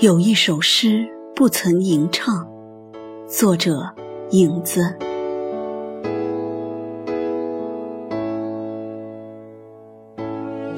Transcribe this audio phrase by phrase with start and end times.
[0.00, 2.48] 有一首诗不曾吟唱，
[3.28, 3.94] 作者
[4.32, 4.92] 影子。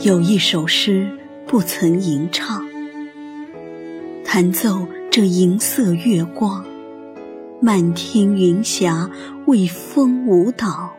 [0.02, 1.08] 有一首诗
[1.46, 2.62] 不曾吟唱，
[4.22, 6.62] 弹奏这银色月光，
[7.58, 9.10] 漫天云霞
[9.46, 10.90] 为风舞蹈，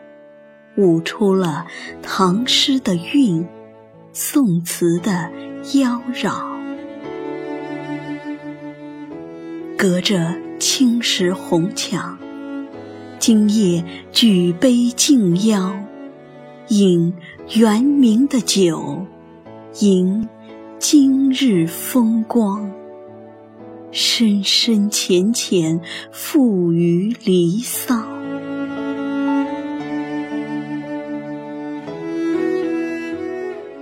[0.76, 1.64] 舞出了
[2.02, 3.46] 唐诗的韵，
[4.12, 5.30] 宋词的
[5.74, 6.57] 妖娆。
[9.78, 12.18] 隔着青石红墙，
[13.20, 15.72] 今夜举杯敬邀，
[16.66, 17.14] 饮
[17.54, 19.06] 圆明的酒，
[19.78, 20.28] 迎
[20.80, 22.68] 今日风光，
[23.92, 28.02] 深深浅浅赋于离骚。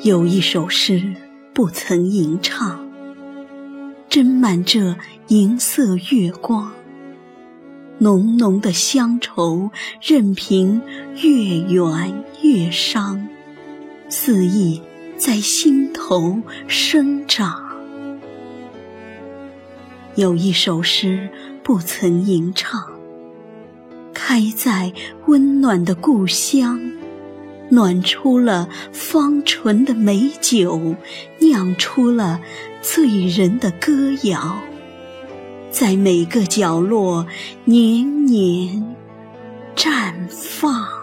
[0.02, 1.02] 有一首诗
[1.54, 2.85] 不曾吟唱。
[4.16, 4.96] 斟满这
[5.28, 6.72] 银色月光，
[7.98, 10.80] 浓浓的乡愁任凭
[11.16, 13.28] 越远越伤，
[14.08, 14.80] 肆意
[15.18, 17.62] 在心头生长。
[20.14, 21.28] 有一首诗
[21.62, 22.90] 不曾吟唱，
[24.14, 24.94] 开在
[25.26, 26.80] 温暖的故乡，
[27.70, 30.94] 暖出了芳醇的美酒，
[31.38, 32.40] 酿出了。
[32.82, 34.60] 醉人的歌谣，
[35.72, 37.26] 在每个角落
[37.64, 38.94] 年年
[39.74, 40.95] 绽放。